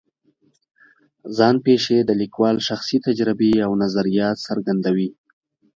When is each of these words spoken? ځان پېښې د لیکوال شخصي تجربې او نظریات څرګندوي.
ځان 1.37 1.55
پېښې 1.65 1.97
د 2.03 2.11
لیکوال 2.21 2.57
شخصي 2.67 2.97
تجربې 3.07 3.53
او 3.65 3.71
نظریات 3.83 4.37
څرګندوي. 4.47 5.09